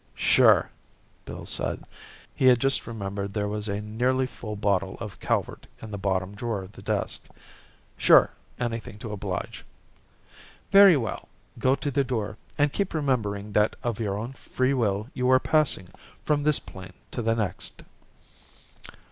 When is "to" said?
8.97-9.11, 11.75-11.91, 17.11-17.21